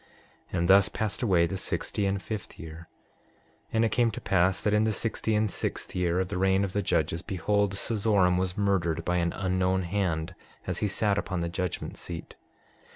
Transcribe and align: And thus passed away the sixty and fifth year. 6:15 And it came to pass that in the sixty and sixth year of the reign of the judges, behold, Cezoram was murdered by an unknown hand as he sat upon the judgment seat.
And 0.51 0.67
thus 0.67 0.89
passed 0.89 1.21
away 1.21 1.45
the 1.45 1.59
sixty 1.59 2.07
and 2.07 2.19
fifth 2.19 2.57
year. 2.57 2.87
6:15 3.67 3.73
And 3.73 3.85
it 3.85 3.91
came 3.91 4.09
to 4.09 4.19
pass 4.19 4.59
that 4.63 4.73
in 4.73 4.83
the 4.83 4.93
sixty 4.93 5.35
and 5.35 5.47
sixth 5.51 5.93
year 5.95 6.19
of 6.19 6.29
the 6.29 6.39
reign 6.39 6.63
of 6.63 6.73
the 6.73 6.81
judges, 6.81 7.21
behold, 7.21 7.75
Cezoram 7.75 8.35
was 8.39 8.57
murdered 8.57 9.05
by 9.05 9.17
an 9.17 9.31
unknown 9.31 9.83
hand 9.83 10.33
as 10.65 10.79
he 10.79 10.87
sat 10.87 11.19
upon 11.19 11.41
the 11.41 11.49
judgment 11.49 11.97
seat. 11.97 12.33